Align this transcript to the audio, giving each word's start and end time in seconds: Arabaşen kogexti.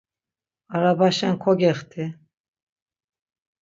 Arabaşen 0.75 1.35
kogexti. 1.43 2.03